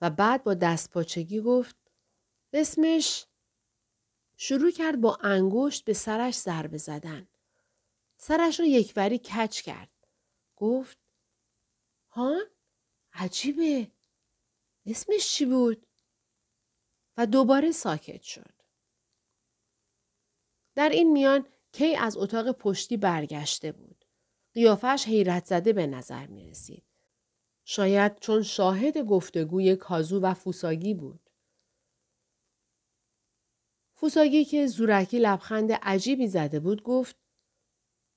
و 0.00 0.11
بعد 0.11 0.45
با 0.45 0.54
دست 0.54 0.90
پاچگی 0.90 1.40
گفت 1.40 1.76
اسمش 2.52 3.26
شروع 4.37 4.71
کرد 4.71 5.00
با 5.00 5.19
انگشت 5.23 5.85
به 5.85 5.92
سرش 5.92 6.35
ضربه 6.35 6.78
زدن. 6.78 7.28
سرش 8.16 8.61
را 8.61 8.66
یکوری 8.66 9.19
کچ 9.19 9.61
کرد. 9.61 9.90
گفت 10.57 10.99
هان؟ 12.09 12.42
عجیبه. 13.12 13.90
اسمش 14.87 15.35
چی 15.35 15.45
بود؟ 15.47 15.87
و 17.16 17.26
دوباره 17.26 17.73
ساکت 17.73 18.23
شد. 18.23 18.54
در 20.75 20.88
این 20.88 21.12
میان 21.12 21.47
کی 21.73 21.97
از 21.97 22.16
اتاق 22.16 22.52
پشتی 22.52 22.97
برگشته 22.97 23.73
بود. 23.73 24.04
قیافش 24.54 25.04
حیرت 25.07 25.45
زده 25.45 25.73
به 25.73 25.87
نظر 25.87 26.26
می 26.26 26.50
رسید. 26.50 26.90
شاید 27.73 28.19
چون 28.21 28.43
شاهد 28.43 28.99
گفتگوی 28.99 29.77
کازو 29.77 30.21
و 30.21 30.35
فوساگی 30.35 30.95
بود. 30.95 31.31
فوساگی 33.95 34.45
که 34.45 34.67
زورکی 34.67 35.19
لبخند 35.19 35.73
عجیبی 35.73 36.29
زده 36.29 36.61
بود 36.61 36.83
گفت 36.83 37.17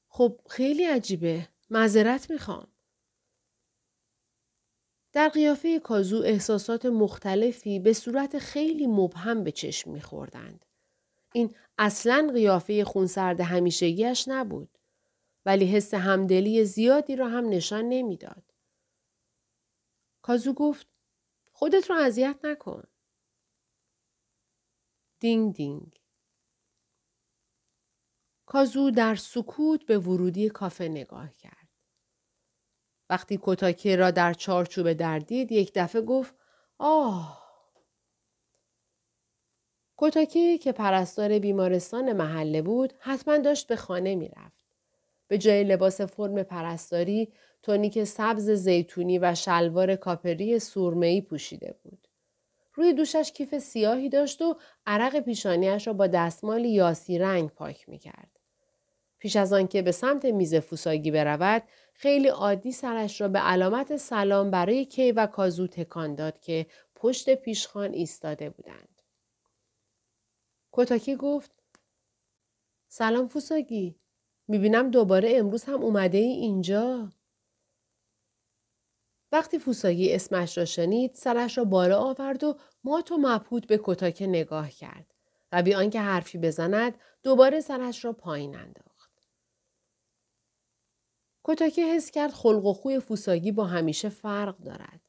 خب 0.07 0.39
خیلی 0.49 0.83
عجیبه. 0.83 1.49
معذرت 1.69 2.31
می‌خوام. 2.31 2.67
در 5.11 5.29
قیافه 5.29 5.79
کازو 5.79 6.21
احساسات 6.25 6.85
مختلفی 6.85 7.79
به 7.79 7.93
صورت 7.93 8.37
خیلی 8.37 8.87
مبهم 8.87 9.43
به 9.43 9.51
چشم 9.51 9.91
میخوردند. 9.91 10.65
این 11.33 11.55
اصلا 11.77 12.31
قیافه 12.33 12.83
خونسرد 12.83 13.41
همیشگیش 13.41 14.27
نبود. 14.27 14.77
ولی 15.45 15.65
حس 15.65 15.93
همدلی 15.93 16.65
زیادی 16.65 17.15
را 17.15 17.29
هم 17.29 17.49
نشان 17.49 17.89
نمی‌داد. 17.89 18.52
کازو 20.23 20.53
گفت 20.53 20.87
خودت 21.51 21.89
رو 21.89 21.95
اذیت 21.95 22.39
نکن. 22.43 22.83
دینگ 25.19 25.53
دینگ. 25.55 25.99
کازو 28.45 28.91
در 28.91 29.15
سکوت 29.15 29.85
به 29.85 29.99
ورودی 29.99 30.49
کافه 30.49 30.87
نگاه 30.87 31.33
کرد. 31.33 31.69
وقتی 33.09 33.39
کتاکی 33.41 33.95
را 33.95 34.11
در 34.11 34.33
چارچوب 34.33 34.93
در 34.93 35.19
دید 35.19 35.51
یک 35.51 35.71
دفعه 35.75 36.01
گفت 36.01 36.35
آه 36.77 37.43
کتاکی 39.97 40.57
که 40.57 40.71
پرستار 40.71 41.39
بیمارستان 41.39 42.13
محله 42.13 42.61
بود 42.61 42.93
حتما 42.99 43.37
داشت 43.37 43.67
به 43.67 43.75
خانه 43.75 44.15
می‌رفت. 44.15 44.62
به 45.33 45.39
جای 45.39 45.63
لباس 45.63 46.01
فرم 46.01 46.43
پرستاری 46.43 47.33
تونیک 47.63 48.03
سبز 48.03 48.49
زیتونی 48.49 49.19
و 49.19 49.35
شلوار 49.35 49.95
کاپری 49.95 50.59
سورمه‌ای 50.59 51.21
پوشیده 51.21 51.75
بود. 51.83 52.07
روی 52.73 52.93
دوشش 52.93 53.31
کیف 53.31 53.57
سیاهی 53.57 54.09
داشت 54.09 54.41
و 54.41 54.57
عرق 54.85 55.19
پیشانیش 55.19 55.87
را 55.87 55.93
با 55.93 56.07
دستمال 56.07 56.65
یاسی 56.65 57.19
رنگ 57.19 57.49
پاک 57.49 57.89
می 57.89 57.97
کرد. 57.97 58.39
پیش 59.19 59.35
از 59.35 59.53
آنکه 59.53 59.81
به 59.81 59.91
سمت 59.91 60.25
میز 60.25 60.55
فوساگی 60.55 61.11
برود 61.11 61.63
خیلی 61.93 62.27
عادی 62.27 62.71
سرش 62.71 63.21
را 63.21 63.27
به 63.27 63.39
علامت 63.39 63.97
سلام 63.97 64.51
برای 64.51 64.85
کی 64.85 65.11
و 65.11 65.25
کازو 65.25 65.67
تکان 65.67 66.15
داد 66.15 66.39
که 66.39 66.65
پشت 66.95 67.35
پیشخان 67.35 67.93
ایستاده 67.93 68.49
بودند. 68.49 69.01
کتاکی 70.71 71.15
گفت 71.15 71.51
سلام 72.87 73.27
فوساگی 73.27 74.02
می‌بینم 74.53 74.91
دوباره 74.91 75.33
امروز 75.35 75.63
هم 75.63 75.83
اومده 75.83 76.17
ای 76.17 76.31
اینجا. 76.31 77.11
وقتی 79.31 79.59
فوساگی 79.59 80.13
اسمش 80.13 80.57
را 80.57 80.65
شنید 80.65 81.13
سرش 81.13 81.57
را 81.57 81.63
بالا 81.63 81.99
آورد 81.99 82.43
و 82.43 82.57
مات 82.83 83.11
و 83.11 83.17
مبهوت 83.17 83.67
به 83.67 83.79
کتاکه 83.83 84.27
نگاه 84.27 84.69
کرد 84.69 85.13
و 85.51 85.63
بی 85.63 85.73
آنکه 85.73 85.99
حرفی 85.99 86.37
بزند 86.37 86.97
دوباره 87.23 87.61
سرش 87.61 88.05
را 88.05 88.13
پایین 88.13 88.55
انداخت. 88.55 89.29
کتاکه 91.43 91.85
حس 91.85 92.11
کرد 92.11 92.31
خلق 92.31 92.65
و 92.65 92.73
خوی 92.73 92.99
فوساگی 92.99 93.51
با 93.51 93.65
همیشه 93.65 94.09
فرق 94.09 94.57
دارد. 94.57 95.01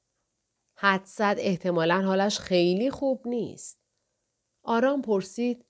حدسد 0.76 1.36
احتمالا 1.38 2.02
حالش 2.02 2.38
خیلی 2.38 2.90
خوب 2.90 3.28
نیست. 3.28 3.78
آرام 4.62 5.02
پرسید 5.02 5.66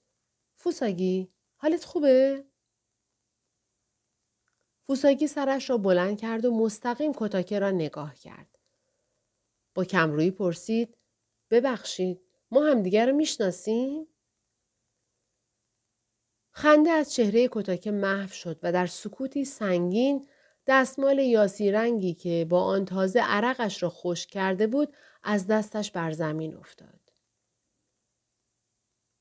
فوساگی 0.57 1.33
حالت 1.57 1.85
خوبه؟ 1.85 2.45
فوساگی 4.87 5.27
سرش 5.27 5.71
را 5.71 5.79
بلند 5.79 6.21
کرد 6.21 6.45
و 6.45 6.59
مستقیم 6.59 7.13
کتاکه 7.17 7.59
را 7.59 7.71
نگاه 7.71 8.15
کرد. 8.15 8.59
با 9.75 9.85
کمرویی 9.85 10.31
پرسید 10.31 10.97
ببخشید 11.51 12.21
ما 12.51 12.65
همدیگر 12.65 13.07
رو 13.07 13.17
می‌شناسیم؟ 13.17 14.07
خنده 16.51 16.91
از 16.91 17.15
چهره 17.15 17.49
کتاکه 17.53 17.91
محو 17.91 18.29
شد 18.29 18.59
و 18.63 18.73
در 18.73 18.87
سکوتی 18.87 19.45
سنگین 19.45 20.29
دستمال 20.67 21.19
یاسی 21.19 21.73
رنگی 21.73 22.15
که 22.15 22.47
با 22.49 22.65
آن 22.65 22.85
تازه 22.85 23.21
عرقش 23.21 23.83
را 23.83 23.89
خوش 23.89 24.27
کرده 24.27 24.67
بود 24.67 24.97
از 25.23 25.47
دستش 25.47 25.91
بر 25.91 26.13
زمین 26.13 26.57
افتاد. 26.57 27.01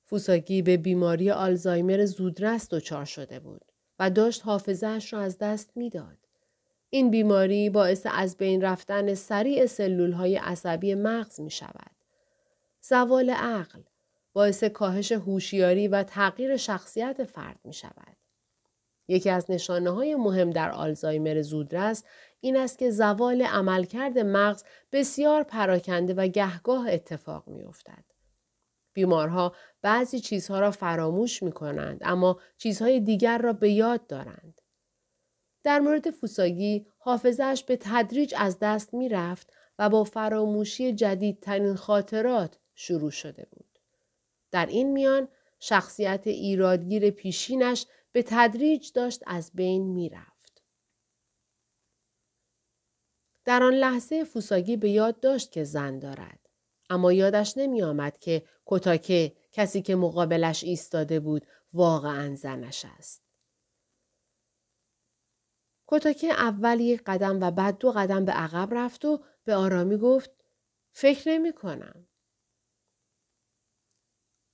فوساگی 0.03 0.61
به 0.61 0.77
بیماری 0.77 1.31
آلزایمر 1.31 2.05
زودرس 2.05 2.69
دچار 2.69 3.05
شده 3.05 3.39
بود 3.39 3.72
و 3.99 4.09
داشت 4.09 4.45
حافظهش 4.45 5.13
را 5.13 5.19
از 5.19 5.37
دست 5.37 5.71
می‌داد. 5.75 6.17
این 6.89 7.11
بیماری 7.11 7.69
باعث 7.69 8.07
از 8.11 8.37
بین 8.37 8.61
رفتن 8.61 9.13
سریع 9.13 9.65
سلول 9.65 10.11
های 10.11 10.35
عصبی 10.35 10.95
مغز 10.95 11.41
می 11.41 11.51
شود. 11.51 11.91
زوال 12.81 13.29
عقل 13.29 13.79
باعث 14.33 14.63
کاهش 14.63 15.11
هوشیاری 15.11 15.87
و 15.87 16.03
تغییر 16.03 16.57
شخصیت 16.57 17.23
فرد 17.23 17.59
می 17.63 17.73
شود. 17.73 18.17
یکی 19.07 19.29
از 19.29 19.51
نشانه 19.51 19.89
های 19.89 20.15
مهم 20.15 20.49
در 20.49 20.71
آلزایمر 20.71 21.41
زودرس 21.41 22.03
این 22.41 22.57
است 22.57 22.77
که 22.77 22.91
زوال 22.91 23.41
عملکرد 23.41 24.19
مغز 24.19 24.63
بسیار 24.91 25.43
پراکنده 25.43 26.13
و 26.13 26.27
گهگاه 26.27 26.89
اتفاق 26.89 27.47
می 27.47 27.63
افتد. 27.63 28.12
بیمارها 28.93 29.55
بعضی 29.81 30.19
چیزها 30.19 30.59
را 30.59 30.71
فراموش 30.71 31.43
می 31.43 31.51
کنند 31.51 31.99
اما 32.01 32.39
چیزهای 32.57 32.99
دیگر 32.99 33.37
را 33.37 33.53
به 33.53 33.71
یاد 33.71 34.07
دارند. 34.07 34.61
در 35.63 35.79
مورد 35.79 36.11
فوساگی 36.11 36.87
حافظش 36.97 37.63
به 37.67 37.77
تدریج 37.81 38.33
از 38.37 38.59
دست 38.59 38.93
می 38.93 39.09
رفت 39.09 39.53
و 39.79 39.89
با 39.89 40.03
فراموشی 40.03 40.93
جدیدترین 40.93 41.75
خاطرات 41.75 42.57
شروع 42.75 43.11
شده 43.11 43.47
بود. 43.51 43.79
در 44.51 44.65
این 44.65 44.91
میان 44.91 45.27
شخصیت 45.59 46.27
ایرادگیر 46.27 47.09
پیشینش 47.09 47.85
به 48.11 48.23
تدریج 48.27 48.91
داشت 48.91 49.23
از 49.27 49.51
بین 49.53 49.83
می 49.83 50.09
رفت. 50.09 50.63
در 53.45 53.63
آن 53.63 53.73
لحظه 53.73 54.23
فوساگی 54.23 54.77
به 54.77 54.89
یاد 54.89 55.19
داشت 55.19 55.51
که 55.51 55.63
زن 55.63 55.99
دارد. 55.99 56.42
اما 56.93 57.13
یادش 57.13 57.57
نمی 57.57 57.83
آمد 57.83 58.17
که 58.17 58.43
کتاکه 58.65 59.35
کسی 59.51 59.81
که 59.81 59.95
مقابلش 59.95 60.63
ایستاده 60.63 61.19
بود 61.19 61.47
واقعا 61.73 62.35
زنش 62.35 62.85
است. 62.97 63.23
کتاکه 65.87 66.27
اول 66.27 66.79
یک 66.79 67.01
قدم 67.05 67.41
و 67.41 67.51
بعد 67.51 67.77
دو 67.77 67.91
قدم 67.91 68.25
به 68.25 68.31
عقب 68.31 68.73
رفت 68.73 69.05
و 69.05 69.23
به 69.45 69.55
آرامی 69.55 69.97
گفت 69.97 70.31
فکر 70.91 71.29
نمی 71.29 71.53
کنم. 71.53 72.07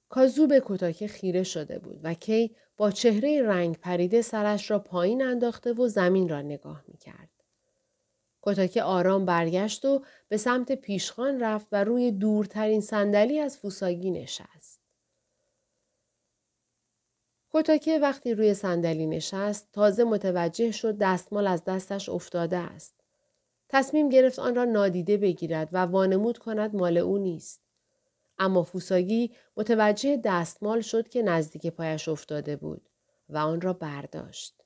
کازو 0.09 0.47
به 0.47 0.61
کتاکه 0.65 1.07
خیره 1.07 1.43
شده 1.43 1.79
بود 1.79 1.99
و 2.03 2.13
کی 2.13 2.55
با 2.77 2.91
چهره 2.91 3.41
رنگ 3.41 3.77
پریده 3.77 4.21
سرش 4.21 4.71
را 4.71 4.79
پایین 4.79 5.21
انداخته 5.21 5.73
و 5.73 5.87
زمین 5.87 6.29
را 6.29 6.41
نگاه 6.41 6.83
می 6.87 6.97
کرد. 6.97 7.38
کتاکه 8.41 8.83
آرام 8.83 9.25
برگشت 9.25 9.85
و 9.85 10.03
به 10.27 10.37
سمت 10.37 10.71
پیشخان 10.71 11.39
رفت 11.39 11.67
و 11.71 11.83
روی 11.83 12.11
دورترین 12.11 12.81
صندلی 12.81 13.39
از 13.39 13.57
فوساگی 13.57 14.11
نشست. 14.11 14.79
کتاکه 17.51 17.99
وقتی 17.99 18.33
روی 18.33 18.53
صندلی 18.53 19.07
نشست 19.07 19.69
تازه 19.73 20.03
متوجه 20.03 20.71
شد 20.71 20.97
دستمال 20.97 21.47
از 21.47 21.63
دستش 21.63 22.09
افتاده 22.09 22.57
است. 22.57 22.93
تصمیم 23.69 24.09
گرفت 24.09 24.39
آن 24.39 24.55
را 24.55 24.65
نادیده 24.65 25.17
بگیرد 25.17 25.69
و 25.71 25.77
وانمود 25.77 26.37
کند 26.37 26.75
مال 26.75 26.97
او 26.97 27.17
نیست. 27.17 27.61
اما 28.37 28.63
فوساگی 28.63 29.31
متوجه 29.57 30.21
دستمال 30.23 30.81
شد 30.81 31.09
که 31.09 31.21
نزدیک 31.21 31.67
پایش 31.67 32.09
افتاده 32.09 32.55
بود 32.55 32.89
و 33.29 33.37
آن 33.37 33.61
را 33.61 33.73
برداشت. 33.73 34.63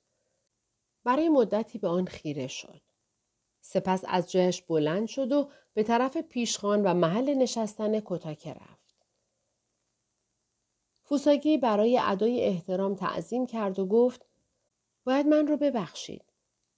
برای 1.04 1.30
مدتی 1.30 1.78
به 1.78 1.88
آن 1.88 2.06
خیره 2.06 2.48
شد. 2.48 2.82
سپس 3.66 4.04
از 4.08 4.32
جایش 4.32 4.62
بلند 4.62 5.08
شد 5.08 5.32
و 5.32 5.50
به 5.74 5.84
طرف 5.84 6.18
پیشخان 6.18 6.82
و 6.82 6.94
محل 6.94 7.34
نشستن 7.34 8.00
کتاکه 8.00 8.54
رفت. 8.54 8.96
فوساگی 11.04 11.58
برای 11.58 12.00
ادای 12.04 12.42
احترام 12.42 12.96
تعظیم 12.96 13.46
کرد 13.46 13.80
و 13.80 13.86
گفت 13.86 14.26
باید 15.04 15.28
من 15.28 15.48
رو 15.48 15.58
ببخشید. 15.58 16.34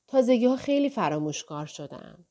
تازگی 0.07 0.45
ها 0.45 0.55
خیلی 0.55 0.89
فراموشکار 0.89 1.65
شدم. 1.65 2.25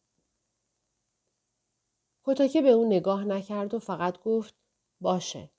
کتاکه 2.24 2.62
به 2.62 2.70
او 2.70 2.84
نگاه 2.84 3.24
نکرد 3.24 3.74
و 3.74 3.78
فقط 3.78 4.22
گفت 4.22 4.54
باشه 5.00 5.50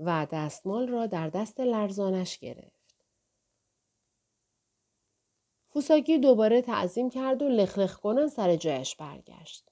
و 0.00 0.26
دستمال 0.32 0.88
را 0.88 1.06
در 1.06 1.28
دست 1.28 1.60
لرزانش 1.60 2.38
گرفت. 2.38 2.81
فوساگی 5.72 6.18
دوباره 6.18 6.62
تعظیم 6.62 7.10
کرد 7.10 7.42
و 7.42 7.48
لخلخ 7.48 8.00
کنان 8.00 8.28
سر 8.28 8.56
جایش 8.56 8.96
برگشت. 8.96 9.70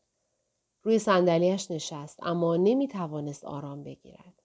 روی 0.83 0.99
صندلیاش 0.99 1.71
نشست 1.71 2.19
اما 2.23 2.57
نمی 2.57 2.89
توانست 2.89 3.45
آرام 3.45 3.85
بگیرد. 3.85 4.43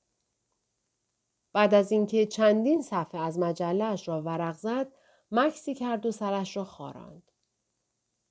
بعد 1.53 1.73
از 1.73 1.91
اینکه 1.91 2.25
چندین 2.25 2.81
صفحه 2.81 3.21
از 3.21 3.39
مجلهاش 3.39 4.07
را 4.07 4.21
ورق 4.21 4.55
زد، 4.55 4.91
مکسی 5.31 5.75
کرد 5.75 6.05
و 6.05 6.11
سرش 6.11 6.57
را 6.57 6.63
خاراند. 6.63 7.31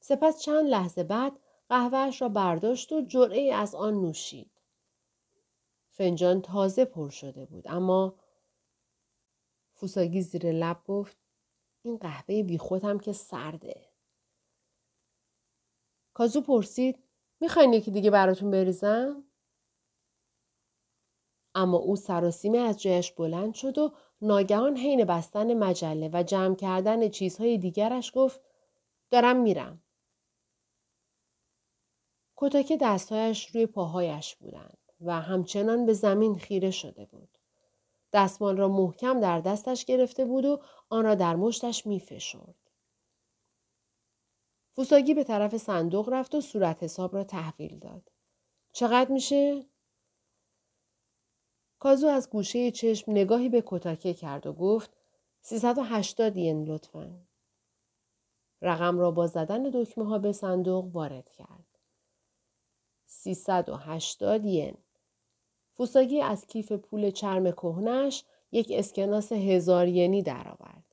سپس 0.01 0.41
چند 0.41 0.67
لحظه 0.67 1.05
بعد 1.05 1.33
قهوهش 1.69 2.23
را 2.23 2.29
برداشت 2.29 2.93
و 2.93 3.01
جرعه 3.01 3.55
از 3.55 3.75
آن 3.75 3.95
نوشید. 4.01 4.51
فنجان 5.91 6.43
تازه 6.43 6.85
پر 6.85 7.11
شده 7.11 7.45
بود 7.45 7.65
اما 7.69 8.15
فوساگی 9.75 10.23
زیر 10.23 10.53
لب 10.53 10.81
گفت 10.85 11.24
این 11.85 11.97
قهوه 11.97 12.43
بی 12.43 12.59
خودم 12.59 12.99
که 12.99 13.13
سرده. 13.13 13.87
کازو 16.15 16.41
پرسید 16.41 16.99
می‌خواین 17.41 17.73
یکی 17.73 17.91
دیگه 17.91 18.11
براتون 18.11 18.51
بریزم؟ 18.51 19.25
اما 21.55 21.77
او 21.77 21.97
سراسیمه 21.97 22.59
از 22.59 22.83
جایش 22.83 23.13
بلند 23.13 23.55
شد 23.55 23.79
و 23.79 23.93
ناگهان 24.23 24.77
حین 24.77 25.05
بستن 25.05 25.55
مجله 25.55 26.11
و 26.13 26.23
جمع 26.23 26.55
کردن 26.55 27.09
چیزهای 27.09 27.59
دیگرش 27.59 28.13
گفت 28.15 28.41
دارم 29.11 29.37
میرم. 29.37 29.83
کتاکه 32.37 32.79
دستهایش 32.81 33.47
روی 33.47 33.67
پاهایش 33.67 34.37
بودند 34.37 34.79
و 35.01 35.21
همچنان 35.21 35.87
به 35.87 35.93
زمین 35.93 36.39
خیره 36.39 36.71
شده 36.71 37.05
بود. 37.05 37.39
دستمال 38.15 38.57
را 38.57 38.69
محکم 38.69 39.21
در 39.21 39.41
دستش 39.41 39.85
گرفته 39.85 40.25
بود 40.25 40.45
و 40.45 40.63
آن 40.89 41.05
را 41.05 41.15
در 41.15 41.37
مشتش 41.37 41.87
می 41.87 42.01
فشرد. 42.01 42.55
فوساگی 44.73 45.15
به 45.15 45.25
طرف 45.25 45.57
صندوق 45.57 46.09
رفت 46.09 46.35
و 46.35 46.41
صورت 46.41 46.83
حساب 46.83 47.15
را 47.15 47.25
تحویل 47.25 47.79
داد. 47.79 48.11
چقدر 48.73 49.11
میشه؟ 49.11 49.67
کازو 51.79 52.07
از 52.07 52.31
گوشه 52.31 52.71
چشم 52.71 53.13
نگاهی 53.13 53.49
به 53.49 53.63
کتاکه 53.67 54.15
کرد 54.15 54.47
و 54.47 54.53
گفت 54.53 54.97
380 55.41 56.37
ین 56.37 56.65
لطفا. 56.65 57.27
رقم 58.63 58.99
را 58.99 59.11
با 59.11 59.27
زدن 59.27 59.63
دکمه 59.63 60.07
ها 60.07 60.19
به 60.19 60.33
صندوق 60.33 60.97
وارد 60.97 61.31
کرد. 61.31 61.79
380 63.07 64.45
ین. 64.45 64.84
فوساگی 65.77 66.21
از 66.21 66.47
کیف 66.47 66.73
پول 66.73 67.11
چرم 67.11 67.53
کهنش 67.53 68.25
یک 68.53 68.67
اسکناس 68.71 69.33
هزار 69.33 69.89
ینی 69.89 70.23
درآورد. 70.23 70.85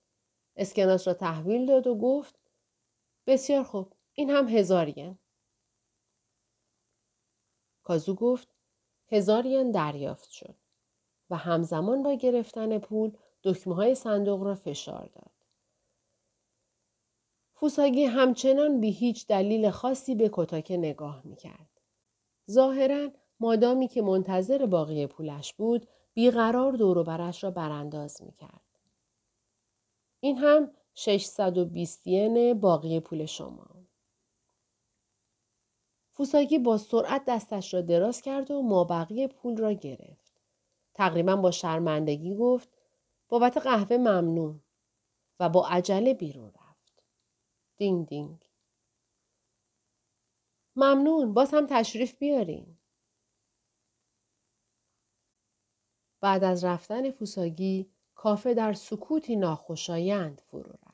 اسکناس 0.55 1.07
را 1.07 1.13
تحویل 1.13 1.65
داد 1.65 1.87
و 1.87 1.95
گفت 1.95 2.39
بسیار 3.27 3.63
خوب 3.63 3.93
این 4.13 4.29
هم 4.29 4.47
هزار 4.47 4.97
ین. 4.97 5.17
کازو 7.83 8.15
گفت 8.15 8.47
هزار 9.07 9.45
ین 9.45 9.71
دریافت 9.71 10.29
شد 10.29 10.55
و 11.29 11.35
همزمان 11.35 12.03
با 12.03 12.13
گرفتن 12.13 12.79
پول 12.79 13.11
دکمه 13.43 13.75
های 13.75 13.95
صندوق 13.95 14.43
را 14.43 14.55
فشار 14.55 15.05
داد. 15.05 15.31
فوساگی 17.53 18.03
همچنان 18.03 18.79
بی 18.79 18.91
هیچ 18.91 19.27
دلیل 19.27 19.69
خاصی 19.69 20.15
به 20.15 20.29
کتاکه 20.33 20.77
نگاه 20.77 21.21
می 21.25 21.35
کرد. 21.35 21.81
ظاهرا 22.51 23.09
مادامی 23.41 23.87
که 23.87 24.01
منتظر 24.01 24.65
باقی 24.65 25.07
پولش 25.07 25.53
بود 25.53 25.87
بیقرار 26.13 27.03
برش 27.03 27.43
را 27.43 27.51
برانداز 27.51 28.21
می 28.21 28.31
کرد. 28.31 28.79
این 30.19 30.37
هم 30.37 30.71
620 30.93 32.07
ین 32.07 32.59
باقی 32.59 32.99
پول 32.99 33.25
شما. 33.25 33.67
فوساگی 36.11 36.59
با 36.59 36.77
سرعت 36.77 37.25
دستش 37.27 37.73
را 37.73 37.81
دراز 37.81 38.21
کرد 38.21 38.51
و 38.51 38.61
مابقی 38.61 39.27
پول 39.27 39.57
را 39.57 39.71
گرفت. 39.71 40.41
تقریبا 40.93 41.35
با 41.35 41.51
شرمندگی 41.51 42.35
گفت 42.35 42.69
بابت 43.29 43.57
قهوه 43.57 43.97
ممنون 43.97 44.61
و 45.39 45.49
با 45.49 45.67
عجله 45.67 46.13
بیرون 46.13 46.47
رفت. 46.49 47.03
دینگ 47.77 48.07
دینگ. 48.07 48.49
ممنون 50.75 51.33
باز 51.33 51.53
هم 51.53 51.67
تشریف 51.69 52.17
بیارین. 52.17 52.77
بعد 56.21 56.43
از 56.43 56.63
رفتن 56.63 57.11
فوساگی 57.11 57.89
کافه 58.15 58.53
در 58.53 58.73
سکوتی 58.73 59.35
ناخوشایند 59.35 60.41
فرو 60.51 60.71
رفت. 60.71 60.90